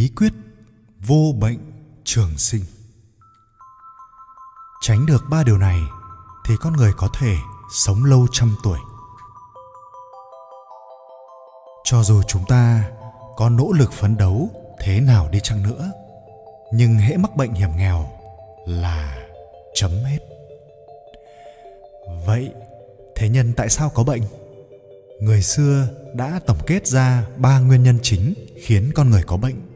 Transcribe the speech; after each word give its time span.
bí 0.00 0.08
quyết 0.16 0.32
vô 1.06 1.34
bệnh 1.40 1.58
trường 2.04 2.38
sinh. 2.38 2.64
Tránh 4.80 5.06
được 5.06 5.24
ba 5.30 5.42
điều 5.42 5.58
này 5.58 5.80
thì 6.44 6.54
con 6.60 6.72
người 6.72 6.92
có 6.96 7.08
thể 7.18 7.36
sống 7.72 8.04
lâu 8.04 8.26
trăm 8.32 8.56
tuổi. 8.62 8.78
Cho 11.84 12.02
dù 12.02 12.22
chúng 12.22 12.44
ta 12.48 12.90
có 13.36 13.48
nỗ 13.48 13.72
lực 13.72 13.92
phấn 13.92 14.16
đấu 14.16 14.50
thế 14.80 15.00
nào 15.00 15.28
đi 15.32 15.40
chăng 15.42 15.62
nữa, 15.62 15.92
nhưng 16.72 16.94
hễ 16.94 17.16
mắc 17.16 17.36
bệnh 17.36 17.52
hiểm 17.52 17.70
nghèo 17.76 18.10
là 18.66 19.18
chấm 19.74 19.90
hết. 19.90 20.18
Vậy 22.26 22.52
thế 23.16 23.28
nhân 23.28 23.52
tại 23.56 23.68
sao 23.68 23.90
có 23.94 24.04
bệnh? 24.04 24.22
Người 25.20 25.42
xưa 25.42 25.88
đã 26.14 26.40
tổng 26.46 26.58
kết 26.66 26.86
ra 26.86 27.26
ba 27.36 27.58
nguyên 27.58 27.82
nhân 27.82 27.98
chính 28.02 28.34
khiến 28.62 28.92
con 28.94 29.10
người 29.10 29.22
có 29.22 29.36
bệnh 29.36 29.69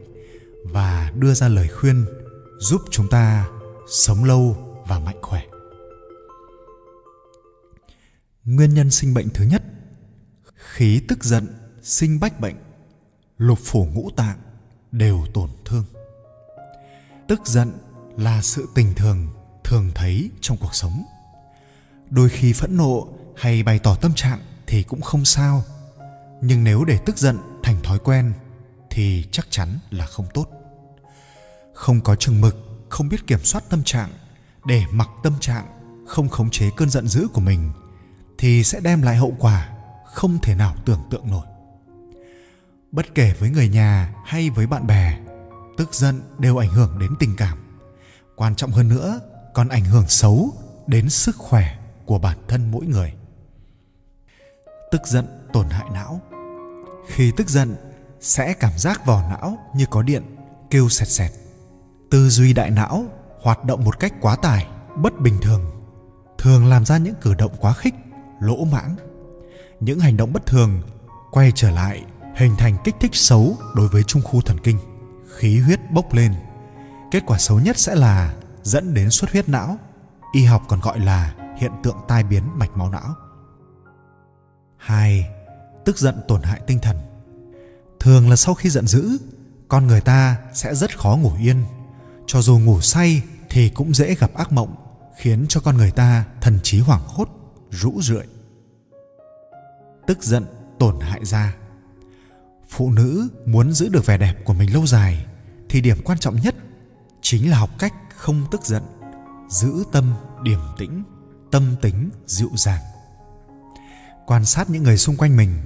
và 0.65 1.11
đưa 1.15 1.33
ra 1.33 1.47
lời 1.47 1.67
khuyên 1.67 2.05
giúp 2.57 2.81
chúng 2.91 3.09
ta 3.09 3.47
sống 3.87 4.23
lâu 4.23 4.57
và 4.87 4.99
mạnh 4.99 5.19
khỏe. 5.21 5.41
Nguyên 8.45 8.73
nhân 8.73 8.91
sinh 8.91 9.13
bệnh 9.13 9.29
thứ 9.29 9.45
nhất, 9.45 9.63
khí 10.55 11.01
tức 11.07 11.23
giận, 11.23 11.47
sinh 11.81 12.19
bách 12.19 12.39
bệnh, 12.39 12.55
lục 13.37 13.59
phủ 13.63 13.85
ngũ 13.85 14.09
tạng 14.15 14.37
đều 14.91 15.25
tổn 15.33 15.49
thương. 15.65 15.85
Tức 17.27 17.41
giận 17.45 17.71
là 18.17 18.41
sự 18.41 18.67
tình 18.75 18.93
thường 18.95 19.27
thường 19.63 19.91
thấy 19.95 20.29
trong 20.41 20.57
cuộc 20.57 20.75
sống. 20.75 21.03
Đôi 22.09 22.29
khi 22.29 22.53
phẫn 22.53 22.77
nộ 22.77 23.07
hay 23.35 23.63
bày 23.63 23.79
tỏ 23.79 23.95
tâm 23.95 24.13
trạng 24.15 24.39
thì 24.67 24.83
cũng 24.83 25.01
không 25.01 25.25
sao, 25.25 25.63
nhưng 26.41 26.63
nếu 26.63 26.85
để 26.85 26.99
tức 27.05 27.17
giận 27.17 27.37
thành 27.63 27.81
thói 27.83 27.99
quen 27.99 28.33
thì 28.89 29.27
chắc 29.31 29.47
chắn 29.49 29.79
là 29.89 30.05
không 30.05 30.25
tốt 30.33 30.54
không 31.75 32.01
có 32.01 32.15
chừng 32.15 32.41
mực, 32.41 32.55
không 32.89 33.09
biết 33.09 33.27
kiểm 33.27 33.39
soát 33.43 33.63
tâm 33.69 33.83
trạng, 33.83 34.09
để 34.65 34.83
mặc 34.91 35.09
tâm 35.23 35.33
trạng, 35.39 35.65
không 36.07 36.29
khống 36.29 36.49
chế 36.49 36.69
cơn 36.77 36.89
giận 36.89 37.07
dữ 37.07 37.27
của 37.33 37.41
mình, 37.41 37.71
thì 38.37 38.63
sẽ 38.63 38.79
đem 38.79 39.01
lại 39.01 39.15
hậu 39.15 39.35
quả 39.39 39.69
không 40.05 40.37
thể 40.41 40.55
nào 40.55 40.75
tưởng 40.85 41.01
tượng 41.09 41.31
nổi. 41.31 41.45
Bất 42.91 43.15
kể 43.15 43.33
với 43.39 43.49
người 43.49 43.69
nhà 43.69 44.13
hay 44.25 44.49
với 44.49 44.67
bạn 44.67 44.87
bè, 44.87 45.19
tức 45.77 45.93
giận 45.93 46.21
đều 46.39 46.57
ảnh 46.57 46.69
hưởng 46.69 46.99
đến 46.99 47.11
tình 47.19 47.35
cảm. 47.35 47.57
Quan 48.35 48.55
trọng 48.55 48.71
hơn 48.71 48.89
nữa, 48.89 49.19
còn 49.53 49.69
ảnh 49.69 49.85
hưởng 49.85 50.07
xấu 50.07 50.53
đến 50.87 51.09
sức 51.09 51.35
khỏe 51.35 51.77
của 52.05 52.19
bản 52.19 52.37
thân 52.47 52.71
mỗi 52.71 52.85
người. 52.85 53.13
Tức 54.91 55.01
giận 55.05 55.47
tổn 55.53 55.69
hại 55.69 55.85
não. 55.93 56.21
Khi 57.07 57.31
tức 57.37 57.49
giận, 57.49 57.75
sẽ 58.21 58.53
cảm 58.53 58.77
giác 58.77 59.05
vỏ 59.05 59.21
não 59.29 59.57
như 59.75 59.85
có 59.89 60.01
điện 60.01 60.23
kêu 60.69 60.89
sẹt 60.89 61.07
sẹt 61.07 61.31
tư 62.09 62.29
duy 62.29 62.53
đại 62.53 62.71
não 62.71 63.05
hoạt 63.41 63.65
động 63.65 63.83
một 63.83 63.99
cách 63.99 64.13
quá 64.21 64.35
tải 64.35 64.67
bất 64.95 65.19
bình 65.19 65.37
thường 65.41 65.61
thường 66.37 66.65
làm 66.65 66.85
ra 66.85 66.97
những 66.97 67.15
cử 67.21 67.33
động 67.33 67.51
quá 67.59 67.73
khích 67.73 67.95
lỗ 68.39 68.65
mãng 68.65 68.95
những 69.79 69.99
hành 69.99 70.17
động 70.17 70.33
bất 70.33 70.45
thường 70.45 70.81
quay 71.31 71.51
trở 71.55 71.71
lại 71.71 72.03
hình 72.35 72.55
thành 72.57 72.77
kích 72.83 72.95
thích 72.99 73.15
xấu 73.15 73.57
đối 73.75 73.87
với 73.87 74.03
trung 74.03 74.21
khu 74.21 74.41
thần 74.41 74.57
kinh 74.63 74.77
khí 75.37 75.59
huyết 75.59 75.91
bốc 75.91 76.13
lên 76.13 76.33
kết 77.11 77.23
quả 77.25 77.37
xấu 77.37 77.59
nhất 77.59 77.77
sẽ 77.77 77.95
là 77.95 78.33
dẫn 78.63 78.93
đến 78.93 79.09
xuất 79.09 79.31
huyết 79.31 79.49
não 79.49 79.77
y 80.33 80.43
học 80.43 80.63
còn 80.67 80.79
gọi 80.79 80.99
là 80.99 81.33
hiện 81.57 81.71
tượng 81.83 81.97
tai 82.07 82.23
biến 82.23 82.43
mạch 82.55 82.77
máu 82.77 82.89
não 82.89 83.15
2. 84.85 85.29
Tức 85.85 85.97
giận 85.97 86.21
tổn 86.27 86.41
hại 86.43 86.61
tinh 86.67 86.79
thần 86.79 86.97
Thường 87.99 88.29
là 88.29 88.35
sau 88.35 88.55
khi 88.55 88.69
giận 88.69 88.87
dữ, 88.87 89.17
con 89.67 89.87
người 89.87 90.01
ta 90.01 90.37
sẽ 90.53 90.75
rất 90.75 90.99
khó 90.99 91.15
ngủ 91.15 91.31
yên. 91.39 91.63
Cho 92.27 92.41
dù 92.41 92.59
ngủ 92.59 92.81
say 92.81 93.23
thì 93.49 93.69
cũng 93.69 93.93
dễ 93.93 94.15
gặp 94.15 94.33
ác 94.33 94.51
mộng, 94.51 94.75
khiến 95.17 95.45
cho 95.49 95.59
con 95.59 95.77
người 95.77 95.91
ta 95.91 96.25
thần 96.41 96.59
trí 96.63 96.79
hoảng 96.79 97.01
hốt, 97.05 97.29
rũ 97.71 98.01
rượi. 98.01 98.25
Tức 100.07 100.23
giận 100.23 100.45
tổn 100.79 100.99
hại 100.99 101.25
da. 101.25 101.55
Phụ 102.69 102.91
nữ 102.91 103.27
muốn 103.45 103.73
giữ 103.73 103.89
được 103.89 104.05
vẻ 104.05 104.17
đẹp 104.17 104.35
của 104.45 104.53
mình 104.53 104.73
lâu 104.73 104.85
dài 104.85 105.25
thì 105.69 105.81
điểm 105.81 105.97
quan 106.03 106.19
trọng 106.19 106.35
nhất 106.35 106.55
chính 107.21 107.49
là 107.49 107.57
học 107.57 107.69
cách 107.79 107.93
không 108.15 108.45
tức 108.51 108.65
giận, 108.65 108.83
giữ 109.49 109.83
tâm 109.91 110.13
điềm 110.43 110.59
tĩnh, 110.77 111.03
tâm 111.51 111.75
tính 111.81 112.09
dịu 112.25 112.49
dàng. 112.55 112.81
Quan 114.25 114.45
sát 114.45 114.69
những 114.69 114.83
người 114.83 114.97
xung 114.97 115.17
quanh 115.17 115.37
mình 115.37 115.61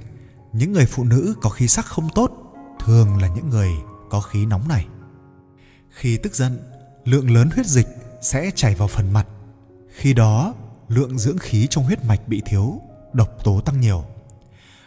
những 0.52 0.72
người 0.72 0.86
phụ 0.86 1.04
nữ 1.04 1.34
có 1.42 1.50
khí 1.50 1.68
sắc 1.68 1.86
không 1.86 2.08
tốt 2.14 2.30
thường 2.80 3.16
là 3.22 3.28
những 3.28 3.50
người 3.50 3.70
có 4.10 4.20
khí 4.20 4.46
nóng 4.46 4.68
này 4.68 4.86
khi 5.90 6.16
tức 6.16 6.34
giận, 6.34 6.58
lượng 7.04 7.30
lớn 7.30 7.50
huyết 7.54 7.66
dịch 7.66 7.86
sẽ 8.22 8.50
chảy 8.54 8.74
vào 8.74 8.88
phần 8.88 9.12
mặt. 9.12 9.26
Khi 9.94 10.14
đó, 10.14 10.54
lượng 10.88 11.18
dưỡng 11.18 11.38
khí 11.38 11.66
trong 11.70 11.84
huyết 11.84 12.04
mạch 12.04 12.28
bị 12.28 12.42
thiếu, 12.46 12.80
độc 13.12 13.44
tố 13.44 13.60
tăng 13.60 13.80
nhiều. 13.80 14.04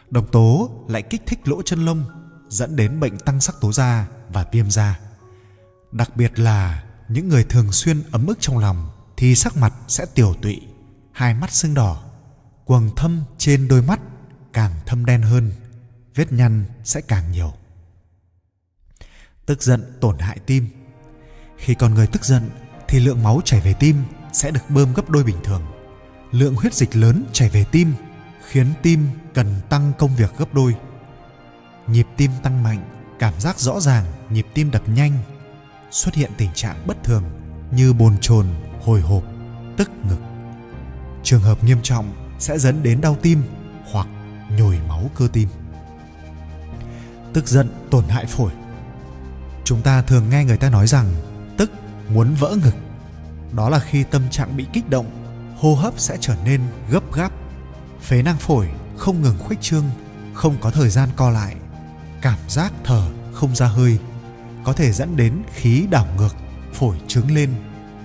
Độc 0.09 0.31
tố 0.31 0.71
lại 0.87 1.01
kích 1.01 1.21
thích 1.25 1.47
lỗ 1.47 1.61
chân 1.61 1.85
lông, 1.85 2.05
dẫn 2.49 2.75
đến 2.75 2.99
bệnh 2.99 3.19
tăng 3.19 3.41
sắc 3.41 3.55
tố 3.61 3.71
da 3.71 4.07
và 4.29 4.45
viêm 4.51 4.69
da. 4.69 4.99
Đặc 5.91 6.17
biệt 6.17 6.39
là 6.39 6.83
những 7.09 7.29
người 7.29 7.43
thường 7.43 7.71
xuyên 7.71 8.03
ấm 8.11 8.27
ức 8.27 8.37
trong 8.41 8.57
lòng 8.57 8.89
thì 9.17 9.35
sắc 9.35 9.57
mặt 9.57 9.73
sẽ 9.87 10.05
tiểu 10.15 10.33
tụy, 10.41 10.61
hai 11.11 11.33
mắt 11.33 11.51
sưng 11.51 11.73
đỏ, 11.73 12.03
quầng 12.65 12.89
thâm 12.95 13.23
trên 13.37 13.67
đôi 13.67 13.81
mắt 13.81 13.99
càng 14.53 14.71
thâm 14.85 15.05
đen 15.05 15.21
hơn, 15.21 15.51
vết 16.15 16.31
nhăn 16.31 16.65
sẽ 16.83 17.01
càng 17.01 17.31
nhiều. 17.31 17.53
Tức 19.45 19.63
giận 19.63 19.97
tổn 20.01 20.19
hại 20.19 20.39
tim 20.45 20.67
khi 21.63 21.75
con 21.75 21.93
người 21.93 22.07
tức 22.07 22.25
giận, 22.25 22.49
thì 22.87 22.99
lượng 22.99 23.23
máu 23.23 23.41
chảy 23.45 23.59
về 23.59 23.73
tim 23.73 24.03
sẽ 24.33 24.51
được 24.51 24.61
bơm 24.69 24.93
gấp 24.93 25.09
đôi 25.09 25.23
bình 25.23 25.37
thường 25.43 25.61
lượng 26.31 26.55
huyết 26.55 26.73
dịch 26.73 26.95
lớn 26.95 27.25
chảy 27.33 27.49
về 27.49 27.65
tim, 27.71 27.93
khiến 28.47 28.67
tim 28.81 29.07
cần 29.33 29.47
tăng 29.69 29.91
công 29.97 30.15
việc 30.15 30.37
gấp 30.37 30.53
đôi 30.53 30.75
nhịp 31.87 32.07
tim 32.17 32.31
tăng 32.43 32.63
mạnh, 32.63 32.89
cảm 33.19 33.33
giác 33.39 33.59
rõ 33.59 33.79
ràng, 33.79 34.05
nhịp 34.29 34.47
tim 34.53 34.71
đập 34.71 34.89
nhanh, 34.89 35.17
xuất 35.91 36.15
hiện 36.15 36.31
tình 36.37 36.49
trạng 36.53 36.87
bất 36.87 37.03
thường 37.03 37.23
như 37.71 37.93
bồn 37.93 38.17
chồn, 38.21 38.47
hồi 38.81 39.01
hộp, 39.01 39.23
tức 39.77 39.91
ngực 40.09 40.19
trường 41.23 41.41
hợp 41.41 41.63
nghiêm 41.63 41.77
trọng 41.83 42.35
sẽ 42.39 42.59
dẫn 42.59 42.83
đến 42.83 43.01
đau 43.01 43.17
tim 43.21 43.43
hoặc 43.91 44.07
nhồi 44.57 44.79
máu 44.87 45.09
cơ 45.15 45.27
tim. 45.33 45.49
Tức 47.33 47.47
giận, 47.47 47.69
tổn 47.89 48.05
hại 48.07 48.25
phổi. 48.25 48.51
Chúng 49.63 49.81
ta 49.81 50.01
thường 50.01 50.29
nghe 50.29 50.45
người 50.45 50.57
ta 50.57 50.69
nói 50.69 50.87
rằng 50.87 51.13
muốn 52.09 52.33
vỡ 52.33 52.55
ngực. 52.63 52.75
Đó 53.51 53.69
là 53.69 53.79
khi 53.79 54.03
tâm 54.03 54.29
trạng 54.29 54.57
bị 54.57 54.65
kích 54.73 54.89
động, 54.89 55.05
hô 55.59 55.75
hấp 55.75 55.99
sẽ 55.99 56.17
trở 56.21 56.35
nên 56.45 56.61
gấp 56.89 57.13
gáp, 57.13 57.31
phế 58.01 58.21
nang 58.21 58.37
phổi 58.37 58.69
không 58.97 59.21
ngừng 59.21 59.37
khuếch 59.39 59.61
trương, 59.61 59.85
không 60.33 60.55
có 60.61 60.71
thời 60.71 60.89
gian 60.89 61.09
co 61.15 61.29
lại, 61.29 61.55
cảm 62.21 62.39
giác 62.47 62.73
thở 62.83 63.09
không 63.33 63.55
ra 63.55 63.65
hơi, 63.65 63.97
có 64.63 64.73
thể 64.73 64.91
dẫn 64.91 65.17
đến 65.17 65.41
khí 65.53 65.87
đảo 65.91 66.07
ngược, 66.17 66.35
phổi 66.73 66.97
trứng 67.07 67.35
lên, 67.35 67.49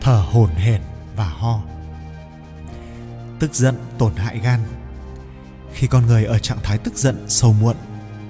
thở 0.00 0.24
hổn 0.32 0.50
hển 0.50 0.80
và 1.16 1.28
ho. 1.28 1.62
Tức 3.38 3.54
giận 3.54 3.76
tổn 3.98 4.16
hại 4.16 4.38
gan. 4.38 4.60
Khi 5.72 5.86
con 5.86 6.06
người 6.06 6.24
ở 6.24 6.38
trạng 6.38 6.58
thái 6.62 6.78
tức 6.78 6.94
giận 6.94 7.24
sầu 7.28 7.52
muộn 7.52 7.76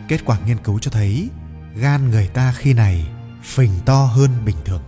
kết 0.08 0.24
quả 0.24 0.38
nghiên 0.46 0.58
cứu 0.58 0.78
cho 0.78 0.90
thấy 0.90 1.28
gan 1.76 2.10
người 2.10 2.28
ta 2.28 2.54
khi 2.56 2.74
này 2.74 3.06
phình 3.42 3.70
to 3.84 4.04
hơn 4.04 4.30
bình 4.44 4.56
thường 4.64 4.82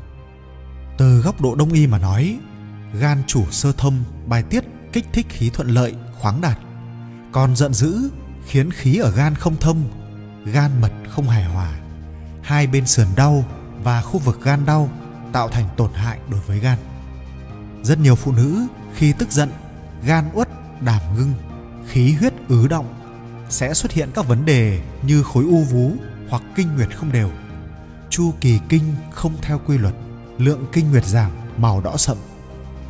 từ 1.01 1.21
góc 1.21 1.41
độ 1.41 1.55
đông 1.55 1.73
y 1.73 1.87
mà 1.87 1.99
nói 1.99 2.39
gan 3.01 3.23
chủ 3.27 3.45
sơ 3.51 3.73
thông 3.73 4.05
bài 4.27 4.43
tiết 4.43 4.65
kích 4.93 5.07
thích 5.13 5.27
khí 5.29 5.51
thuận 5.51 5.69
lợi 5.69 5.95
khoáng 6.21 6.41
đạt. 6.41 6.59
Còn 7.33 7.57
giận 7.57 7.75
dữ 7.75 8.11
khiến 8.47 8.71
khí 8.71 8.97
ở 8.97 9.11
gan 9.11 9.35
không 9.35 9.57
thông 9.57 9.85
gan 10.45 10.71
mật 10.81 10.93
không 11.09 11.29
hài 11.29 11.45
hòa. 11.45 11.73
Hai 12.43 12.67
bên 12.67 12.87
sườn 12.87 13.07
đau 13.17 13.45
và 13.83 14.03
khu 14.03 14.19
vực 14.19 14.39
gan 14.43 14.67
đau 14.67 14.91
tạo 15.33 15.49
thành 15.49 15.69
tổn 15.77 15.93
hại 15.95 16.19
đối 16.31 16.41
với 16.41 16.59
gan. 16.59 16.79
Rất 17.83 17.99
nhiều 17.99 18.15
phụ 18.15 18.33
nữ 18.33 18.67
khi 18.95 19.13
tức 19.13 19.31
giận 19.31 19.51
gan 20.05 20.25
uất, 20.35 20.49
đảm 20.81 21.03
ngưng, 21.17 21.33
khí 21.89 22.13
huyết 22.13 22.33
ứ 22.49 22.69
động 22.69 22.95
sẽ 23.49 23.75
xuất 23.75 23.93
hiện 23.93 24.09
các 24.15 24.29
vấn 24.29 24.45
đề 24.45 24.83
như 25.03 25.23
khối 25.23 25.45
u 25.45 25.65
vú 25.65 25.93
hoặc 26.29 26.43
kinh 26.55 26.75
nguyệt 26.75 26.97
không 26.97 27.13
đều, 27.13 27.31
chu 28.11 28.33
kỳ 28.41 28.59
kinh 28.69 28.95
không 29.11 29.33
theo 29.43 29.61
quy 29.67 29.79
luật, 29.79 29.95
lượng 30.41 30.67
kinh 30.73 30.91
nguyệt 30.91 31.07
giảm, 31.07 31.31
màu 31.57 31.81
đỏ 31.81 31.97
sậm, 31.97 32.17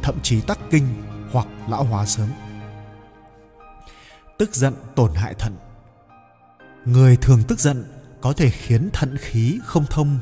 thậm 0.03 0.21
chí 0.23 0.41
tắc 0.41 0.59
kinh 0.71 0.87
hoặc 1.33 1.47
lão 1.69 1.85
hóa 1.85 2.07
sớm. 2.07 2.29
Tức 4.39 4.55
giận 4.55 4.75
tổn 4.97 5.15
hại 5.15 5.35
thận. 5.35 5.57
Người 6.85 7.17
thường 7.17 7.43
tức 7.49 7.61
giận 7.61 7.85
có 8.21 8.33
thể 8.33 8.51
khiến 8.51 8.91
thận 8.93 9.17
khí 9.21 9.59
không 9.65 9.87
thông, 9.87 10.19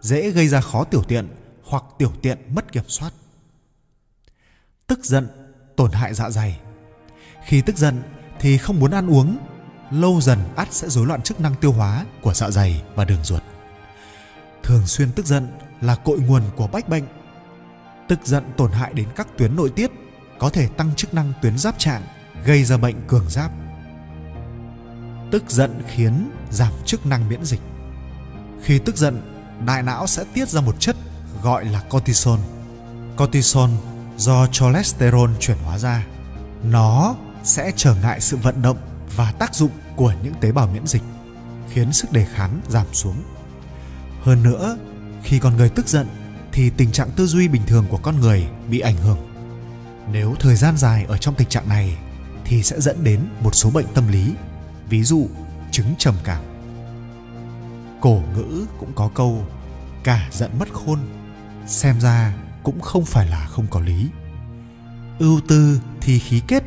dễ 0.00 0.30
gây 0.30 0.48
ra 0.48 0.60
khó 0.60 0.84
tiểu 0.84 1.02
tiện 1.02 1.28
hoặc 1.64 1.84
tiểu 1.98 2.12
tiện 2.22 2.38
mất 2.54 2.72
kiểm 2.72 2.84
soát. 2.88 3.12
Tức 4.86 5.04
giận 5.04 5.28
tổn 5.76 5.92
hại 5.92 6.14
dạ 6.14 6.30
dày. 6.30 6.60
Khi 7.44 7.60
tức 7.60 7.76
giận 7.76 8.02
thì 8.40 8.58
không 8.58 8.80
muốn 8.80 8.90
ăn 8.90 9.10
uống, 9.10 9.38
lâu 9.90 10.20
dần 10.20 10.38
ắt 10.56 10.68
sẽ 10.70 10.88
rối 10.88 11.06
loạn 11.06 11.22
chức 11.22 11.40
năng 11.40 11.54
tiêu 11.54 11.72
hóa 11.72 12.06
của 12.22 12.34
dạ 12.34 12.50
dày 12.50 12.82
và 12.94 13.04
đường 13.04 13.24
ruột. 13.24 13.42
thường 14.62 14.86
xuyên 14.86 15.12
tức 15.12 15.26
giận 15.26 15.48
là 15.82 15.94
cội 15.94 16.18
nguồn 16.18 16.42
của 16.56 16.66
bách 16.66 16.88
bệnh 16.88 17.04
tức 18.12 18.18
giận 18.24 18.44
tổn 18.56 18.72
hại 18.72 18.92
đến 18.92 19.08
các 19.16 19.38
tuyến 19.38 19.56
nội 19.56 19.70
tiết, 19.70 19.90
có 20.38 20.50
thể 20.50 20.68
tăng 20.68 20.94
chức 20.96 21.14
năng 21.14 21.32
tuyến 21.42 21.58
giáp 21.58 21.78
trạng 21.78 22.02
gây 22.44 22.64
ra 22.64 22.76
bệnh 22.76 22.96
cường 23.06 23.24
giáp. 23.28 23.50
Tức 25.30 25.50
giận 25.50 25.82
khiến 25.88 26.30
giảm 26.50 26.72
chức 26.84 27.06
năng 27.06 27.28
miễn 27.28 27.44
dịch. 27.44 27.60
Khi 28.62 28.78
tức 28.78 28.96
giận, 28.96 29.22
đại 29.66 29.82
não 29.82 30.06
sẽ 30.06 30.24
tiết 30.34 30.48
ra 30.48 30.60
một 30.60 30.80
chất 30.80 30.96
gọi 31.42 31.64
là 31.64 31.80
cortisol 31.80 32.38
cortisol 33.16 33.70
do 34.16 34.46
cholesterol 34.46 35.30
chuyển 35.40 35.58
hóa 35.64 35.78
ra. 35.78 36.06
Nó 36.62 37.14
sẽ 37.44 37.72
trở 37.76 37.94
ngại 37.94 38.20
sự 38.20 38.36
vận 38.36 38.62
động 38.62 38.76
và 39.16 39.32
tác 39.32 39.54
dụng 39.54 39.70
của 39.96 40.14
những 40.22 40.34
tế 40.40 40.52
bào 40.52 40.66
miễn 40.66 40.86
dịch, 40.86 41.02
khiến 41.70 41.92
sức 41.92 42.12
đề 42.12 42.24
kháng 42.24 42.60
giảm 42.68 42.86
xuống. 42.92 43.22
Hơn 44.22 44.42
nữa 44.42 44.76
khi 45.22 45.38
con 45.38 45.56
người 45.56 45.68
tức 45.68 45.88
giận, 45.88 46.06
thì 46.52 46.70
tình 46.70 46.92
trạng 46.92 47.10
tư 47.10 47.26
duy 47.26 47.48
bình 47.48 47.62
thường 47.66 47.86
của 47.88 47.98
con 47.98 48.20
người 48.20 48.48
bị 48.68 48.80
ảnh 48.80 48.96
hưởng. 48.96 49.18
Nếu 50.12 50.34
thời 50.40 50.56
gian 50.56 50.76
dài 50.76 51.04
ở 51.04 51.16
trong 51.16 51.34
tình 51.34 51.48
trạng 51.48 51.68
này, 51.68 51.96
thì 52.44 52.62
sẽ 52.62 52.80
dẫn 52.80 53.04
đến 53.04 53.20
một 53.40 53.54
số 53.54 53.70
bệnh 53.70 53.86
tâm 53.94 54.08
lý, 54.08 54.34
ví 54.88 55.02
dụ 55.02 55.28
chứng 55.70 55.94
trầm 55.98 56.14
cảm. 56.24 56.42
Cổ 58.00 58.22
ngữ 58.36 58.66
cũng 58.78 58.92
có 58.94 59.10
câu, 59.14 59.46
cả 60.04 60.28
giận 60.32 60.50
mất 60.58 60.72
khôn 60.72 60.98
xem 61.66 62.00
ra 62.00 62.34
cũng 62.62 62.80
không 62.80 63.04
phải 63.04 63.28
là 63.28 63.46
không 63.46 63.66
có 63.70 63.80
lý. 63.80 64.08
Ưu 65.18 65.40
tư 65.48 65.80
thì 66.00 66.18
khí 66.18 66.40
kết, 66.48 66.62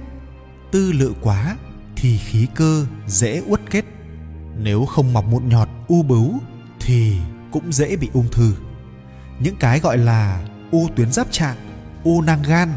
tư 0.71 0.91
lự 0.91 1.13
quá 1.21 1.57
thì 1.95 2.17
khí 2.17 2.47
cơ 2.55 2.85
dễ 3.07 3.41
uất 3.47 3.61
kết. 3.69 3.85
Nếu 4.57 4.85
không 4.85 5.13
mọc 5.13 5.25
mụn 5.25 5.49
nhọt 5.49 5.69
u 5.87 6.03
bướu 6.03 6.39
thì 6.79 7.17
cũng 7.55 7.71
dễ 7.71 7.95
bị 7.95 8.09
ung 8.13 8.27
thư. 8.31 8.53
Những 9.39 9.55
cái 9.55 9.79
gọi 9.79 9.97
là 9.97 10.43
u 10.71 10.89
tuyến 10.95 11.11
giáp 11.11 11.31
trạng, 11.31 11.55
u 12.03 12.21
nang 12.21 12.43
gan, 12.43 12.69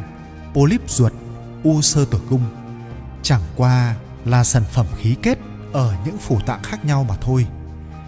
polyp 0.54 0.90
ruột, 0.90 1.12
u 1.62 1.82
sơ 1.82 2.04
tử 2.04 2.20
cung, 2.30 2.42
chẳng 3.22 3.40
qua 3.56 3.94
là 4.25 4.44
sản 4.44 4.62
phẩm 4.72 4.86
khí 4.98 5.16
kết 5.22 5.38
ở 5.72 5.94
những 6.04 6.19
phủ 6.19 6.40
tạng 6.46 6.62
khác 6.62 6.84
nhau 6.84 7.04
mà 7.08 7.16
thôi. 7.20 7.46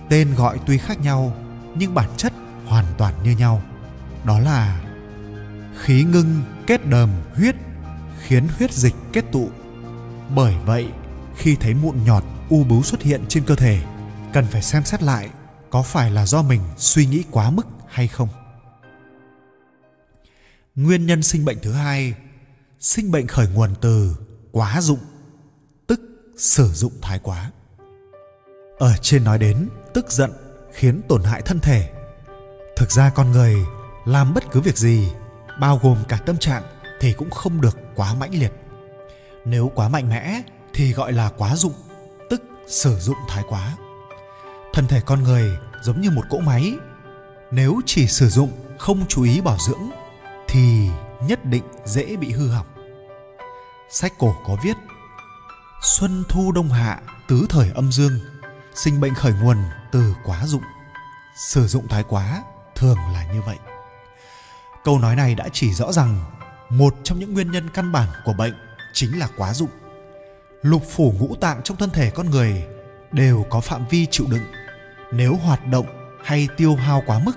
Tên 0.08 0.34
gọi 0.34 0.58
tuy 0.66 0.78
khác 0.78 1.00
nhau, 1.00 1.36
nhưng 1.74 1.94
bản 1.94 2.08
chất 2.16 2.32
hoàn 2.66 2.84
toàn 2.98 3.14
như 3.24 3.30
nhau. 3.30 3.62
Đó 4.24 4.38
là 4.38 4.80
khí 5.80 6.04
ngưng 6.04 6.42
kết 6.66 6.86
đờm 6.86 7.10
huyết, 7.34 7.56
khiến 8.26 8.48
huyết 8.58 8.72
dịch 8.72 8.94
kết 9.12 9.24
tụ. 9.32 9.48
Bởi 10.34 10.54
vậy, 10.66 10.88
khi 11.36 11.56
thấy 11.56 11.74
mụn 11.74 12.04
nhọt, 12.04 12.24
u 12.48 12.64
bướu 12.64 12.82
xuất 12.82 13.02
hiện 13.02 13.20
trên 13.28 13.44
cơ 13.44 13.54
thể, 13.54 13.80
cần 14.32 14.46
phải 14.46 14.62
xem 14.62 14.84
xét 14.84 15.02
lại 15.02 15.30
có 15.70 15.82
phải 15.82 16.10
là 16.10 16.26
do 16.26 16.42
mình 16.42 16.60
suy 16.76 17.06
nghĩ 17.06 17.24
quá 17.30 17.50
mức 17.50 17.66
hay 17.88 18.08
không? 18.08 18.28
Nguyên 20.74 21.06
nhân 21.06 21.22
sinh 21.22 21.44
bệnh 21.44 21.58
thứ 21.62 21.72
hai, 21.72 22.14
sinh 22.80 23.10
bệnh 23.10 23.26
khởi 23.26 23.48
nguồn 23.48 23.74
từ 23.80 24.16
quá 24.52 24.80
dụng, 24.80 24.98
tức 25.86 26.00
sử 26.36 26.68
dụng 26.68 26.92
thái 27.02 27.18
quá. 27.18 27.50
Ở 28.78 28.96
trên 29.02 29.24
nói 29.24 29.38
đến 29.38 29.68
tức 29.94 30.12
giận 30.12 30.30
khiến 30.72 31.02
tổn 31.08 31.24
hại 31.24 31.42
thân 31.42 31.60
thể, 31.60 31.90
thực 32.76 32.90
ra 32.90 33.10
con 33.10 33.30
người 33.30 33.56
làm 34.04 34.34
bất 34.34 34.44
cứ 34.50 34.60
việc 34.60 34.76
gì, 34.78 35.08
bao 35.60 35.80
gồm 35.82 36.04
cả 36.08 36.18
tâm 36.26 36.36
trạng 36.36 36.62
thì 37.00 37.12
cũng 37.12 37.30
không 37.30 37.60
được 37.60 37.78
quá 37.96 38.14
mãnh 38.14 38.34
liệt. 38.34 38.52
Nếu 39.44 39.72
quá 39.74 39.88
mạnh 39.88 40.08
mẽ 40.08 40.42
thì 40.74 40.92
gọi 40.92 41.12
là 41.12 41.30
quá 41.36 41.56
dụng, 41.56 41.74
tức 42.30 42.42
sử 42.66 42.98
dụng 42.98 43.16
thái 43.28 43.44
quá 43.48 43.76
thân 44.72 44.86
thể 44.86 45.00
con 45.00 45.22
người 45.22 45.58
giống 45.82 46.00
như 46.00 46.10
một 46.10 46.22
cỗ 46.30 46.38
máy. 46.38 46.74
Nếu 47.50 47.80
chỉ 47.86 48.06
sử 48.06 48.28
dụng, 48.28 48.52
không 48.78 49.06
chú 49.08 49.22
ý 49.22 49.40
bảo 49.40 49.56
dưỡng, 49.68 49.90
thì 50.48 50.88
nhất 51.22 51.44
định 51.44 51.64
dễ 51.84 52.16
bị 52.16 52.32
hư 52.32 52.48
hỏng. 52.48 52.66
Sách 53.90 54.12
cổ 54.18 54.36
có 54.46 54.56
viết, 54.64 54.76
xuân 55.82 56.24
thu 56.28 56.52
đông 56.52 56.68
hạ, 56.68 57.00
tứ 57.28 57.46
thời 57.48 57.70
âm 57.74 57.92
dương, 57.92 58.20
sinh 58.74 59.00
bệnh 59.00 59.14
khởi 59.14 59.32
nguồn 59.32 59.56
từ 59.92 60.14
quá 60.24 60.46
dụng. 60.46 60.62
Sử 61.36 61.66
dụng 61.66 61.88
thái 61.88 62.02
quá 62.02 62.42
thường 62.74 62.98
là 63.12 63.32
như 63.32 63.42
vậy. 63.42 63.56
Câu 64.84 64.98
nói 64.98 65.16
này 65.16 65.34
đã 65.34 65.48
chỉ 65.52 65.74
rõ 65.74 65.92
rằng 65.92 66.24
một 66.70 66.94
trong 67.04 67.18
những 67.18 67.34
nguyên 67.34 67.50
nhân 67.50 67.70
căn 67.70 67.92
bản 67.92 68.08
của 68.24 68.32
bệnh 68.32 68.54
chính 68.92 69.18
là 69.18 69.28
quá 69.36 69.54
dụng. 69.54 69.70
Lục 70.62 70.82
phủ 70.90 71.14
ngũ 71.18 71.36
tạng 71.36 71.62
trong 71.62 71.76
thân 71.76 71.90
thể 71.90 72.10
con 72.10 72.30
người 72.30 72.66
đều 73.12 73.46
có 73.50 73.60
phạm 73.60 73.84
vi 73.90 74.06
chịu 74.06 74.26
đựng. 74.30 74.44
Nếu 75.12 75.34
hoạt 75.34 75.66
động 75.66 75.86
hay 76.24 76.48
tiêu 76.56 76.76
hao 76.76 77.02
quá 77.06 77.20
mức 77.24 77.32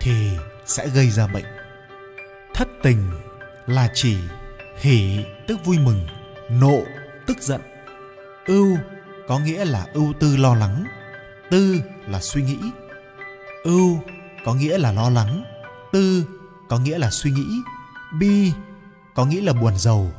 thì 0.00 0.36
sẽ 0.66 0.88
gây 0.88 1.10
ra 1.10 1.26
bệnh. 1.26 1.44
Thất 2.54 2.68
tình 2.82 3.10
là 3.66 3.88
chỉ 3.94 4.16
hỉ 4.78 5.24
tức 5.46 5.64
vui 5.64 5.78
mừng, 5.78 6.06
nộ 6.50 6.82
tức 7.26 7.42
giận. 7.42 7.60
Ưu 8.46 8.78
có 9.28 9.38
nghĩa 9.38 9.64
là 9.64 9.86
ưu 9.92 10.12
tư 10.20 10.36
lo 10.36 10.54
lắng, 10.54 10.84
tư 11.50 11.80
là 12.06 12.20
suy 12.20 12.42
nghĩ. 12.42 12.58
Ưu 13.64 14.00
có 14.44 14.54
nghĩa 14.54 14.78
là 14.78 14.92
lo 14.92 15.10
lắng, 15.10 15.44
tư 15.92 16.24
có 16.68 16.78
nghĩa 16.78 16.98
là 16.98 17.10
suy 17.10 17.30
nghĩ. 17.30 17.46
Bi 18.20 18.52
có 19.14 19.24
nghĩa 19.24 19.40
là 19.40 19.52
buồn 19.52 19.78
giàu, 19.78 20.12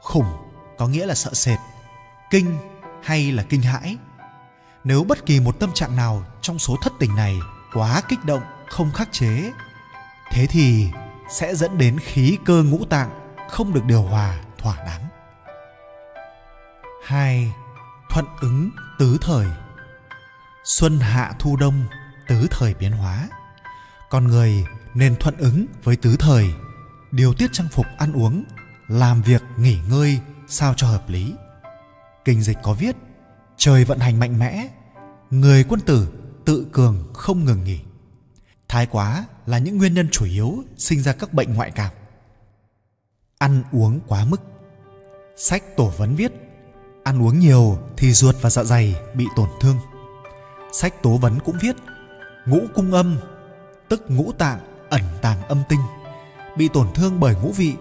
khủng 0.00 0.32
có 0.78 0.86
nghĩa 0.86 1.06
là 1.06 1.14
sợ 1.14 1.34
sệt, 1.34 1.58
kinh 2.30 2.56
hay 3.02 3.32
là 3.32 3.42
kinh 3.42 3.62
hãi 3.62 3.96
nếu 4.84 5.04
bất 5.04 5.26
kỳ 5.26 5.40
một 5.40 5.60
tâm 5.60 5.70
trạng 5.74 5.96
nào 5.96 6.24
trong 6.40 6.58
số 6.58 6.76
thất 6.82 6.92
tình 6.98 7.14
này 7.14 7.40
quá 7.72 8.02
kích 8.08 8.24
động, 8.24 8.42
không 8.68 8.92
khắc 8.92 9.12
chế, 9.12 9.52
thế 10.30 10.46
thì 10.46 10.90
sẽ 11.30 11.54
dẫn 11.54 11.78
đến 11.78 11.98
khí 11.98 12.38
cơ 12.44 12.62
ngũ 12.62 12.84
tạng 12.84 13.10
không 13.48 13.72
được 13.72 13.84
điều 13.84 14.02
hòa, 14.02 14.40
thỏa 14.58 14.76
đáng. 14.76 15.02
Hai, 17.04 17.52
thuận 18.10 18.26
ứng 18.40 18.70
tứ 18.98 19.18
thời. 19.20 19.46
Xuân 20.64 20.98
hạ 21.00 21.32
thu 21.38 21.56
đông, 21.56 21.84
tứ 22.28 22.46
thời 22.50 22.74
biến 22.74 22.92
hóa. 22.92 23.28
Con 24.10 24.28
người 24.28 24.64
nên 24.94 25.16
thuận 25.16 25.36
ứng 25.36 25.66
với 25.84 25.96
tứ 25.96 26.16
thời, 26.18 26.54
điều 27.10 27.34
tiết 27.34 27.50
trang 27.52 27.68
phục 27.68 27.86
ăn 27.98 28.12
uống, 28.12 28.44
làm 28.88 29.22
việc, 29.22 29.42
nghỉ 29.56 29.78
ngơi 29.88 30.20
sao 30.48 30.74
cho 30.76 30.86
hợp 30.86 31.08
lý. 31.08 31.34
Kinh 32.24 32.42
dịch 32.42 32.58
có 32.62 32.72
viết, 32.72 32.96
trời 33.56 33.84
vận 33.84 33.98
hành 33.98 34.20
mạnh 34.20 34.38
mẽ 34.38 34.68
người 35.30 35.64
quân 35.68 35.80
tử 35.80 36.08
tự 36.44 36.66
cường 36.72 37.04
không 37.14 37.44
ngừng 37.44 37.64
nghỉ. 37.64 37.80
Thái 38.68 38.86
quá 38.86 39.24
là 39.46 39.58
những 39.58 39.78
nguyên 39.78 39.94
nhân 39.94 40.08
chủ 40.12 40.24
yếu 40.24 40.64
sinh 40.76 41.02
ra 41.02 41.12
các 41.12 41.32
bệnh 41.32 41.54
ngoại 41.54 41.70
cảm. 41.70 41.90
Ăn 43.38 43.62
uống 43.72 44.00
quá 44.06 44.24
mức. 44.24 44.40
Sách 45.36 45.76
tổ 45.76 45.92
vấn 45.98 46.16
viết, 46.16 46.32
ăn 47.04 47.22
uống 47.22 47.38
nhiều 47.38 47.78
thì 47.96 48.12
ruột 48.12 48.36
và 48.40 48.50
dạ 48.50 48.64
dày 48.64 48.94
bị 49.14 49.26
tổn 49.36 49.48
thương. 49.60 49.76
Sách 50.72 51.02
tố 51.02 51.16
vấn 51.16 51.38
cũng 51.44 51.56
viết, 51.62 51.76
ngũ 52.46 52.60
cung 52.74 52.92
âm, 52.92 53.18
tức 53.88 54.04
ngũ 54.08 54.32
tạng, 54.32 54.60
ẩn 54.90 55.02
tàng 55.22 55.42
âm 55.42 55.62
tinh, 55.68 55.80
bị 56.56 56.68
tổn 56.72 56.92
thương 56.94 57.20
bởi 57.20 57.34
ngũ 57.34 57.52
vị. 57.52 57.74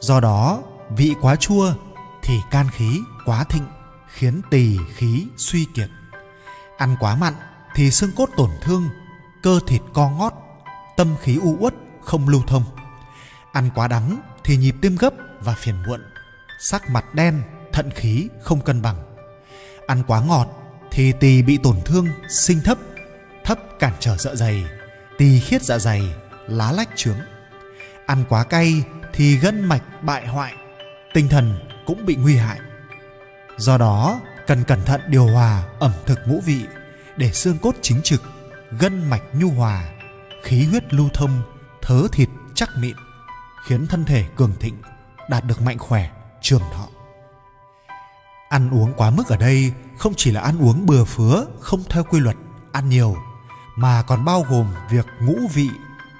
Do 0.00 0.20
đó, 0.20 0.62
vị 0.96 1.14
quá 1.20 1.36
chua 1.36 1.74
thì 2.22 2.34
can 2.50 2.66
khí 2.72 3.00
quá 3.24 3.44
thịnh, 3.44 3.66
khiến 4.08 4.40
tỳ 4.50 4.78
khí 4.94 5.26
suy 5.36 5.66
kiệt 5.74 5.90
ăn 6.76 6.96
quá 7.00 7.16
mặn 7.16 7.34
thì 7.74 7.90
xương 7.90 8.12
cốt 8.16 8.28
tổn 8.36 8.50
thương, 8.60 8.88
cơ 9.42 9.60
thịt 9.66 9.80
co 9.92 10.10
ngót, 10.10 10.32
tâm 10.96 11.16
khí 11.22 11.38
u 11.42 11.56
uất 11.60 11.74
không 12.02 12.28
lưu 12.28 12.42
thông. 12.46 12.64
Ăn 13.52 13.70
quá 13.74 13.88
đắng 13.88 14.20
thì 14.44 14.56
nhịp 14.56 14.74
tim 14.82 14.96
gấp 14.96 15.14
và 15.40 15.54
phiền 15.54 15.82
muộn, 15.86 16.00
sắc 16.60 16.90
mặt 16.90 17.14
đen, 17.14 17.42
thận 17.72 17.90
khí 17.90 18.28
không 18.42 18.60
cân 18.60 18.82
bằng. 18.82 18.96
Ăn 19.86 20.02
quá 20.06 20.20
ngọt 20.20 20.48
thì 20.90 21.12
tỳ 21.12 21.42
bị 21.42 21.58
tổn 21.62 21.76
thương, 21.84 22.08
sinh 22.28 22.60
thấp 22.64 22.78
thấp 23.44 23.58
cản 23.78 23.92
trở 24.00 24.16
dạ 24.16 24.34
dày, 24.34 24.64
tỳ 25.18 25.40
khiết 25.40 25.62
dạ 25.62 25.78
dày, 25.78 26.14
lá 26.46 26.72
lách 26.72 26.88
trướng. 26.96 27.18
Ăn 28.06 28.24
quá 28.28 28.44
cay 28.44 28.82
thì 29.12 29.36
gân 29.36 29.60
mạch 29.64 29.82
bại 30.02 30.26
hoại, 30.26 30.54
tinh 31.14 31.28
thần 31.28 31.58
cũng 31.86 32.06
bị 32.06 32.16
nguy 32.16 32.36
hại. 32.36 32.58
Do 33.56 33.78
đó 33.78 34.20
cần 34.46 34.64
cẩn 34.64 34.84
thận 34.84 35.00
điều 35.06 35.26
hòa 35.26 35.64
ẩm 35.78 35.92
thực 36.06 36.18
ngũ 36.26 36.40
vị 36.40 36.66
để 37.16 37.32
xương 37.32 37.58
cốt 37.58 37.74
chính 37.82 38.02
trực, 38.02 38.22
gân 38.78 39.10
mạch 39.10 39.22
nhu 39.32 39.50
hòa, 39.50 39.84
khí 40.42 40.64
huyết 40.64 40.94
lưu 40.94 41.08
thông, 41.14 41.42
thớ 41.82 42.02
thịt 42.12 42.28
chắc 42.54 42.70
mịn, 42.78 42.96
khiến 43.66 43.86
thân 43.86 44.04
thể 44.04 44.24
cường 44.36 44.52
thịnh, 44.60 44.76
đạt 45.28 45.44
được 45.44 45.62
mạnh 45.62 45.78
khỏe, 45.78 46.10
trường 46.40 46.62
thọ. 46.72 46.88
Ăn 48.48 48.70
uống 48.70 48.92
quá 48.96 49.10
mức 49.10 49.28
ở 49.28 49.36
đây 49.36 49.72
không 49.98 50.14
chỉ 50.16 50.30
là 50.30 50.40
ăn 50.40 50.58
uống 50.58 50.86
bừa 50.86 51.04
phứa, 51.04 51.46
không 51.60 51.82
theo 51.88 52.04
quy 52.04 52.20
luật, 52.20 52.36
ăn 52.72 52.88
nhiều, 52.88 53.16
mà 53.76 54.02
còn 54.02 54.24
bao 54.24 54.44
gồm 54.48 54.74
việc 54.90 55.06
ngũ 55.20 55.34
vị, 55.54 55.68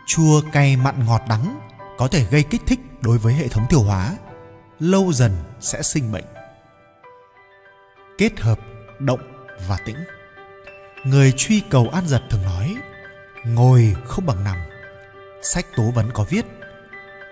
chua, 0.06 0.42
cay, 0.52 0.76
mặn, 0.76 1.06
ngọt, 1.06 1.23
đắng 1.28 1.61
có 1.99 2.09
thể 2.09 2.26
gây 2.30 2.42
kích 2.42 2.62
thích 2.66 2.80
đối 3.00 3.18
với 3.18 3.35
hệ 3.35 3.49
thống 3.49 3.66
tiêu 3.68 3.80
hóa, 3.80 4.16
lâu 4.78 5.12
dần 5.12 5.33
sẽ 5.61 5.83
sinh 5.83 6.12
bệnh 6.12 6.25
kết 8.18 8.40
hợp 8.40 8.61
động 8.99 9.20
và 9.66 9.78
tĩnh. 9.85 9.96
Người 11.04 11.32
truy 11.37 11.62
cầu 11.70 11.88
an 11.92 12.08
giật 12.08 12.23
thường 12.30 12.42
nói, 12.42 12.76
ngồi 13.44 13.96
không 14.04 14.26
bằng 14.26 14.44
nằm. 14.44 14.56
Sách 15.42 15.66
tố 15.76 15.90
vấn 15.90 16.11
có 16.12 16.25
viết, 16.25 16.46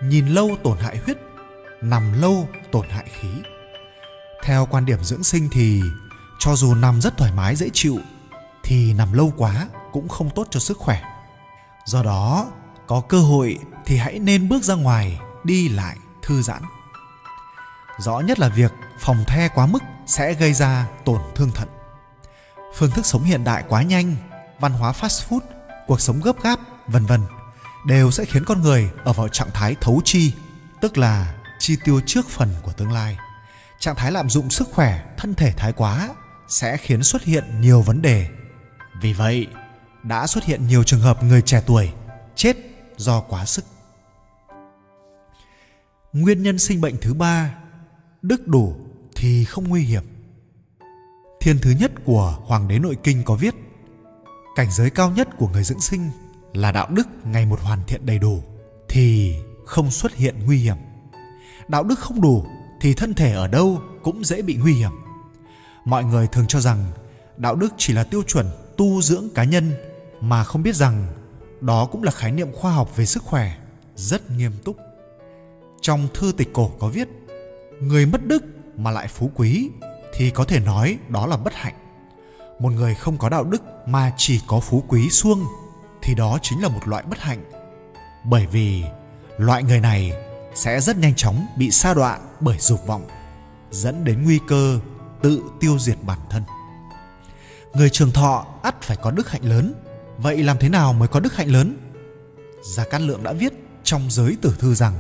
nhìn 0.03 0.27
lâu 0.27 0.57
tổn 0.65 0.79
hại 0.79 0.97
huyết, 0.97 1.17
nằm 1.81 2.21
lâu 2.23 2.49
tổn 2.73 2.89
hại 2.89 3.05
khí. 3.21 3.29
Theo 4.43 4.67
quan 4.71 4.87
điểm 4.87 5.05
dưỡng 5.05 5.25
sinh 5.25 5.49
thì, 5.53 5.83
cho 6.39 6.57
dù 6.57 6.75
nằm 6.75 7.01
rất 7.01 7.17
thoải 7.17 7.33
mái, 7.33 7.57
dễ 7.57 7.69
chịu, 7.73 7.99
thì 8.63 8.95
nằm 8.95 9.13
lâu 9.13 9.33
quá 9.37 9.69
cũng 9.93 10.09
không 10.09 10.31
tốt 10.31 10.47
cho 10.51 10.61
sức 10.61 10.79
khỏe. 10.79 11.03
Do 11.87 12.03
đó, 12.03 12.47
có 12.87 13.01
cơ 13.01 13.21
hội 13.21 13.59
thì 13.87 13.97
hãy 13.97 14.19
nên 14.19 14.49
bước 14.49 14.63
ra 14.63 14.75
ngoài, 14.75 15.21
đi 15.45 15.69
lại, 15.69 15.97
thư 16.23 16.43
giãn. 16.43 16.63
Rõ 17.99 18.21
nhất 18.21 18.39
là 18.39 18.49
việc 18.49 18.73
phòng 18.99 19.25
the 19.27 19.49
quá 19.49 19.67
mức 19.67 19.83
sẽ 20.07 20.35
gây 20.35 20.53
ra 20.53 20.89
tổn 21.05 21.21
thương 21.35 21.51
thận. 21.51 21.69
Phương 22.75 22.91
thức 22.91 23.07
sống 23.07 23.23
hiện 23.23 23.45
đại 23.45 23.65
quá 23.69 23.83
nhanh, 23.83 24.17
văn 24.61 24.73
hóa 24.73 24.93
fast 24.93 25.29
food, 25.29 25.41
cuộc 25.87 26.01
sống 26.01 26.21
gấp 26.21 26.43
gáp, 26.43 26.61
vân 26.87 27.07
vân, 27.07 27.21
đều 27.87 28.11
sẽ 28.11 28.25
khiến 28.25 28.45
con 28.45 28.63
người 28.63 28.91
ở 29.05 29.13
vào 29.13 29.29
trạng 29.29 29.51
thái 29.55 29.77
thấu 29.81 30.01
chi, 30.05 30.33
tức 30.81 30.99
là 30.99 31.35
chi 31.59 31.77
tiêu 31.85 32.01
trước 32.07 32.29
phần 32.29 32.49
của 32.63 32.73
tương 32.73 32.93
lai. 32.93 33.19
Trạng 33.79 33.97
thái 33.97 34.13
lạm 34.13 34.31
dụng 34.31 34.51
sức 34.51 34.69
khỏe, 34.73 35.05
thân 35.17 35.35
thể 35.35 35.53
thái 35.53 35.73
quá 35.73 36.09
sẽ 36.49 36.77
khiến 36.77 37.03
xuất 37.03 37.23
hiện 37.23 37.61
nhiều 37.61 37.83
vấn 37.83 38.03
đề. 38.03 38.29
Vì 39.01 39.13
vậy, 39.13 39.47
đã 40.03 40.27
xuất 40.27 40.45
hiện 40.45 40.67
nhiều 40.67 40.85
trường 40.85 41.01
hợp 41.01 41.23
người 41.23 41.43
trẻ 41.43 41.63
tuổi 41.67 41.93
chết 42.35 42.57
do 42.97 43.21
quá 43.21 43.45
sức. 43.45 43.65
Nguyên 46.13 46.43
nhân 46.43 46.59
sinh 46.59 46.81
bệnh 46.81 46.97
thứ 47.01 47.15
ba, 47.15 47.55
đức 48.23 48.49
đủ 48.49 48.77
thì 49.15 49.45
không 49.45 49.69
nguy 49.69 49.83
hiểm. 49.83 50.03
Thiên 51.41 51.59
thứ 51.63 51.71
nhất 51.71 51.93
của 52.05 52.39
hoàng 52.47 52.69
đế 52.69 52.79
nội 52.79 52.97
kinh 53.03 53.23
có 53.25 53.35
viết, 53.35 53.55
cảnh 54.57 54.71
giới 54.71 54.91
cao 54.91 55.11
nhất 55.11 55.29
của 55.39 55.49
người 55.49 55.65
dưỡng 55.65 55.81
sinh 55.81 56.11
là 56.55 56.73
đạo 56.73 56.89
đức 56.91 57.09
ngày 57.25 57.47
một 57.47 57.61
hoàn 57.61 57.79
thiện 57.87 58.07
đầy 58.07 58.19
đủ 58.19 58.43
thì 58.89 59.35
không 59.65 59.91
xuất 59.91 60.15
hiện 60.15 60.35
nguy 60.45 60.59
hiểm. 60.59 60.77
Đạo 61.69 61.85
đức 61.85 61.99
không 61.99 62.21
đủ 62.21 62.47
thì 62.81 62.95
thân 62.95 63.15
thể 63.15 63.33
ở 63.33 63.49
đâu 63.49 63.81
cũng 64.03 64.25
dễ 64.25 64.43
bị 64.43 64.57
nguy 64.57 64.73
hiểm. 64.73 64.91
Mọi 65.85 66.05
người 66.05 66.27
thường 66.27 66.47
cho 66.49 66.61
rằng 66.61 66.85
đạo 67.37 67.55
đức 67.55 67.75
chỉ 67.79 67.93
là 67.93 68.05
tiêu 68.05 68.23
chuẩn 68.23 68.47
tu 68.77 69.03
dưỡng 69.03 69.29
cá 69.35 69.45
nhân 69.45 69.73
mà 70.21 70.45
không 70.45 70.63
biết 70.63 70.75
rằng 70.75 71.07
đó 71.61 71.87
cũng 71.87 72.03
là 72.03 72.11
khái 72.11 72.33
niệm 72.33 72.53
khoa 72.53 72.73
học 72.73 72.97
về 72.97 73.07
sức 73.07 73.23
khỏe 73.23 73.57
rất 73.97 74.31
nghiêm 74.31 74.53
túc. 74.65 74.77
Trong 75.81 76.09
thư 76.15 76.33
tịch 76.37 76.49
cổ 76.53 76.71
có 76.79 76.89
viết, 76.89 77.09
người 77.81 78.07
mất 78.07 78.27
đức 78.27 78.45
mà 78.77 78.91
lại 78.91 79.09
phú 79.09 79.31
quý, 79.35 79.71
thì 80.15 80.31
có 80.31 80.45
thể 80.45 80.61
nói 80.61 80.99
đó 81.09 81.27
là 81.27 81.37
bất 81.37 81.55
hạnh. 81.55 81.75
Một 82.59 82.73
người 82.73 82.95
không 82.95 83.19
có 83.19 83.29
đạo 83.29 83.45
đức 83.45 83.63
mà 83.87 84.13
chỉ 84.17 84.41
có 84.47 84.61
phú 84.61 84.85
quý 84.89 85.09
suông, 85.11 85.45
thì 86.03 86.15
đó 86.15 86.39
chính 86.43 86.63
là 86.63 86.69
một 86.69 86.89
loại 86.89 87.03
bất 87.03 87.19
hạnh. 87.19 87.45
Bởi 88.25 88.47
vì 88.47 88.85
loại 89.39 89.63
người 89.63 89.81
này 89.81 90.13
sẽ 90.55 90.81
rất 90.81 90.99
nhanh 90.99 91.15
chóng 91.15 91.47
bị 91.57 91.71
sa 91.71 91.95
đọa 91.95 92.19
bởi 92.41 92.59
dục 92.59 92.87
vọng, 92.87 93.07
dẫn 93.71 94.05
đến 94.05 94.25
nguy 94.25 94.41
cơ 94.49 94.81
tự 95.23 95.43
tiêu 95.61 95.79
diệt 95.79 95.99
bản 96.03 96.19
thân. 96.31 96.43
Người 97.75 97.91
trường 97.91 98.11
thọ 98.11 98.47
ắt 98.63 98.83
phải 98.83 98.97
có 98.97 99.11
đức 99.11 99.31
hạnh 99.31 99.45
lớn, 99.45 99.75
vậy 100.19 100.43
làm 100.43 100.59
thế 100.59 100.69
nào 100.69 100.93
mới 100.93 101.09
có 101.09 101.21
đức 101.21 101.37
hạnh 101.37 101.49
lớn? 101.49 101.77
Gia 102.63 102.85
cát 102.85 103.01
lượng 103.01 103.23
đã 103.23 103.33
viết 103.33 103.53
trong 103.85 104.11
giới 104.11 104.37
tử 104.43 104.57
thư 104.59 104.75
rằng, 104.75 104.95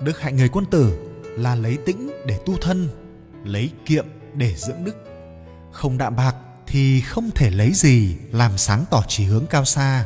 đức 0.00 0.20
hạnh 0.20 0.36
người 0.36 0.48
quân 0.48 0.64
tử 0.66 1.07
là 1.38 1.54
lấy 1.54 1.78
tĩnh 1.86 2.10
để 2.26 2.38
tu 2.46 2.56
thân, 2.60 2.88
lấy 3.44 3.70
kiệm 3.86 4.06
để 4.34 4.54
dưỡng 4.56 4.84
đức. 4.84 4.96
Không 5.72 5.98
đạm 5.98 6.16
bạc 6.16 6.36
thì 6.66 7.00
không 7.00 7.30
thể 7.34 7.50
lấy 7.50 7.72
gì 7.74 8.16
làm 8.32 8.58
sáng 8.58 8.84
tỏ 8.90 9.04
chỉ 9.08 9.24
hướng 9.24 9.46
cao 9.46 9.64
xa. 9.64 10.04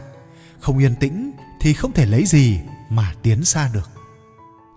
Không 0.61 0.79
yên 0.79 0.95
tĩnh 0.97 1.33
thì 1.61 1.73
không 1.73 1.93
thể 1.93 2.07
lấy 2.07 2.27
gì 2.27 2.59
mà 2.89 3.15
tiến 3.23 3.45
xa 3.45 3.71
được. 3.73 3.91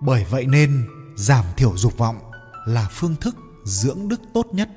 Bởi 0.01 0.25
vậy 0.29 0.45
nên, 0.45 0.87
giảm 1.15 1.45
thiểu 1.57 1.77
dục 1.77 1.97
vọng 1.97 2.31
là 2.65 2.87
phương 2.91 3.15
thức 3.15 3.35
dưỡng 3.65 4.09
đức 4.09 4.21
tốt 4.33 4.47
nhất. 4.51 4.69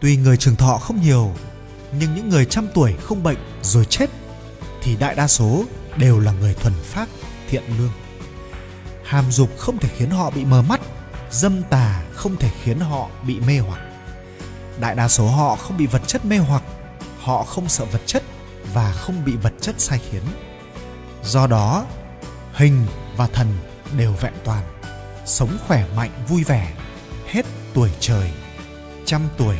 Tuy 0.00 0.16
người 0.16 0.36
trường 0.36 0.56
thọ 0.56 0.78
không 0.78 1.00
nhiều, 1.02 1.32
nhưng 1.98 2.14
những 2.14 2.28
người 2.28 2.44
trăm 2.44 2.68
tuổi 2.74 2.94
không 3.02 3.22
bệnh 3.22 3.38
rồi 3.62 3.84
chết, 3.84 4.10
thì 4.82 4.96
đại 4.96 5.14
đa 5.14 5.28
số 5.28 5.64
đều 5.96 6.20
là 6.20 6.32
người 6.32 6.54
thuần 6.54 6.74
phác, 6.82 7.08
thiện 7.50 7.62
lương 7.78 7.92
hàm 9.12 9.30
dục 9.30 9.58
không 9.58 9.78
thể 9.78 9.88
khiến 9.96 10.10
họ 10.10 10.30
bị 10.30 10.44
mờ 10.44 10.62
mắt, 10.62 10.80
dâm 11.30 11.62
tà 11.62 12.02
không 12.12 12.36
thể 12.36 12.50
khiến 12.62 12.80
họ 12.80 13.08
bị 13.26 13.40
mê 13.40 13.58
hoặc. 13.58 13.80
Đại 14.80 14.94
đa 14.94 15.08
số 15.08 15.28
họ 15.28 15.56
không 15.56 15.76
bị 15.76 15.86
vật 15.86 16.02
chất 16.06 16.24
mê 16.24 16.38
hoặc, 16.38 16.62
họ 17.20 17.44
không 17.44 17.68
sợ 17.68 17.84
vật 17.84 18.00
chất 18.06 18.22
và 18.72 18.92
không 18.92 19.24
bị 19.24 19.36
vật 19.36 19.52
chất 19.60 19.74
sai 19.80 20.00
khiến. 20.10 20.22
Do 21.22 21.46
đó, 21.46 21.86
hình 22.52 22.86
và 23.16 23.26
thần 23.26 23.48
đều 23.96 24.12
vẹn 24.12 24.32
toàn, 24.44 24.64
sống 25.26 25.58
khỏe 25.66 25.84
mạnh, 25.96 26.10
vui 26.28 26.44
vẻ, 26.44 26.72
hết 27.26 27.46
tuổi 27.74 27.90
trời, 28.00 28.30
trăm 29.04 29.22
tuổi 29.36 29.56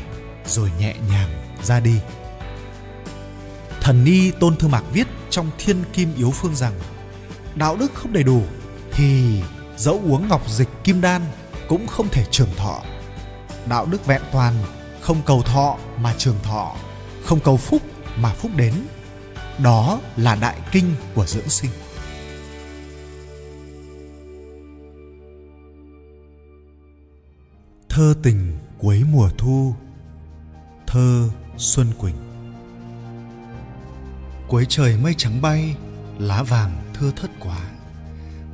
rồi 0.46 0.70
nhẹ 0.78 0.94
nhàng 1.08 1.56
ra 1.62 1.80
đi. 1.80 2.00
Thần 3.80 4.04
ni 4.04 4.30
tôn 4.30 4.56
thư 4.56 4.68
mạc 4.68 4.84
viết 4.92 5.06
trong 5.30 5.50
thiên 5.58 5.84
kim 5.92 6.14
yếu 6.16 6.30
phương 6.30 6.54
rằng, 6.54 6.72
đạo 7.54 7.76
đức 7.76 7.94
không 7.94 8.12
đầy 8.12 8.22
đủ 8.22 8.42
thì 8.92 9.42
dẫu 9.76 10.00
uống 10.04 10.28
ngọc 10.28 10.50
dịch 10.50 10.68
kim 10.84 11.00
đan 11.00 11.22
cũng 11.68 11.86
không 11.86 12.08
thể 12.08 12.24
trường 12.30 12.54
thọ. 12.56 12.82
Đạo 13.66 13.86
đức 13.86 14.06
vẹn 14.06 14.22
toàn 14.32 14.54
không 15.00 15.22
cầu 15.26 15.42
thọ 15.42 15.76
mà 15.98 16.14
trường 16.18 16.38
thọ, 16.42 16.76
không 17.24 17.40
cầu 17.40 17.56
phúc 17.56 17.82
mà 18.16 18.34
phúc 18.34 18.50
đến. 18.56 18.74
Đó 19.58 20.00
là 20.16 20.34
đại 20.34 20.60
kinh 20.72 20.94
của 21.14 21.26
dưỡng 21.26 21.48
sinh. 21.48 21.70
Thơ 27.88 28.14
tình 28.22 28.58
cuối 28.78 29.04
mùa 29.12 29.30
thu, 29.38 29.74
thơ 30.86 31.28
xuân 31.56 31.92
quỳnh. 31.98 32.14
Cuối 34.48 34.66
trời 34.68 34.96
mây 34.96 35.14
trắng 35.18 35.42
bay, 35.42 35.76
lá 36.18 36.42
vàng 36.42 36.90
thưa 36.94 37.10
thất 37.10 37.30
quá 37.40 37.60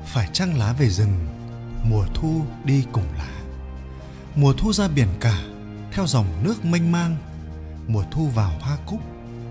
phải 0.09 0.29
chăng 0.33 0.59
lá 0.59 0.73
về 0.73 0.91
rừng, 0.91 1.27
mùa 1.85 2.05
thu 2.15 2.45
đi 2.65 2.85
cùng 2.93 3.07
lá. 3.19 3.31
Mùa 4.35 4.53
thu 4.53 4.73
ra 4.73 4.89
biển 4.89 5.09
cả, 5.21 5.39
theo 5.93 6.07
dòng 6.07 6.27
nước 6.43 6.65
mênh 6.65 6.93
mang. 6.93 7.17
Mùa 7.89 8.05
thu 8.11 8.27
vào 8.27 8.53
hoa 8.61 8.77
cúc, 8.87 9.01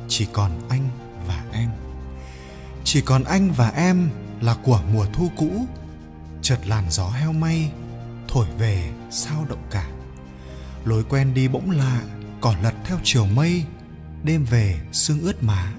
chỉ 0.08 0.28
còn 0.34 0.52
anh 0.70 0.90
và 1.28 1.44
em. 1.52 1.70
Chỉ 2.84 3.02
còn 3.02 3.24
anh 3.24 3.52
và 3.52 3.70
em 3.70 4.10
là 4.42 4.56
của 4.64 4.82
mùa 4.94 5.06
thu 5.14 5.32
cũ. 5.38 5.66
Chợt 6.42 6.60
làn 6.68 6.84
gió 6.90 7.10
heo 7.10 7.34
may, 7.34 7.72
thổi 8.28 8.48
về 8.58 8.92
sao 9.12 9.46
động 9.50 9.64
cả. 9.72 9.88
Lối 10.86 11.04
quen 11.04 11.34
đi 11.34 11.48
bỗng 11.48 11.72
lạ, 11.72 12.02
cỏ 12.42 12.56
lật 12.62 12.74
theo 12.86 12.98
chiều 13.04 13.26
mây. 13.26 13.64
Đêm 14.24 14.44
về 14.44 14.80
sương 14.92 15.22
ướt 15.22 15.44
má, 15.44 15.74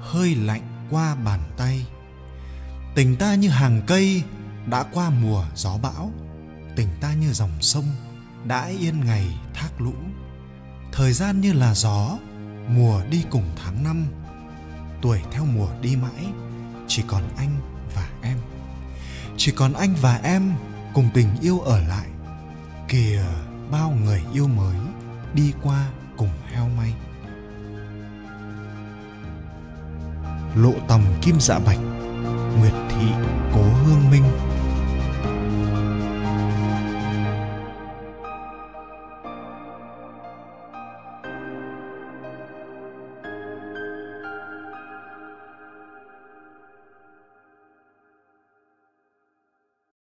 hơi 0.00 0.34
lạnh 0.34 0.86
qua 0.90 1.14
bàn 1.14 1.40
tay 1.56 1.86
tình 2.94 3.16
ta 3.16 3.34
như 3.34 3.48
hàng 3.48 3.82
cây 3.86 4.22
đã 4.66 4.84
qua 4.92 5.10
mùa 5.10 5.44
gió 5.54 5.78
bão. 5.82 6.10
Tình 6.76 6.88
ta 7.00 7.12
như 7.12 7.32
dòng 7.32 7.52
sông 7.60 7.84
đã 8.44 8.66
yên 8.66 9.00
ngày 9.04 9.38
thác 9.54 9.80
lũ. 9.80 9.94
Thời 10.92 11.12
gian 11.12 11.40
như 11.40 11.52
là 11.52 11.74
gió, 11.74 12.18
mùa 12.68 13.02
đi 13.10 13.24
cùng 13.30 13.44
tháng 13.64 13.84
năm. 13.84 14.06
Tuổi 15.02 15.20
theo 15.30 15.44
mùa 15.44 15.68
đi 15.82 15.96
mãi, 15.96 16.26
chỉ 16.88 17.02
còn 17.06 17.22
anh 17.36 17.60
và 17.94 18.08
em. 18.22 18.38
Chỉ 19.36 19.52
còn 19.52 19.72
anh 19.72 19.94
và 20.00 20.20
em 20.22 20.52
cùng 20.94 21.10
tình 21.14 21.28
yêu 21.40 21.60
ở 21.60 21.80
lại. 21.80 22.08
Kìa, 22.88 23.24
bao 23.70 23.90
người 24.04 24.22
yêu 24.32 24.48
mới 24.48 24.76
đi 25.34 25.52
qua 25.62 25.88
cùng 26.16 26.30
heo 26.52 26.68
may. 26.68 26.94
Lộ 30.56 30.72
tầm 30.88 31.00
kim 31.22 31.40
dạ 31.40 31.58
bạch 31.58 31.78
nguyệt 32.58 32.72
thị 32.88 33.06
cố 33.54 33.62
hương 33.62 34.10
minh. 34.10 34.51